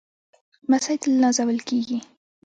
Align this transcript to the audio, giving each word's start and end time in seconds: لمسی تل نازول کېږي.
لمسی 0.69 0.95
تل 1.01 1.13
نازول 1.23 1.59
کېږي. 1.67 1.99